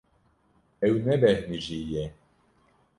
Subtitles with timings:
[0.87, 2.05] Ew nebêhnijî ye.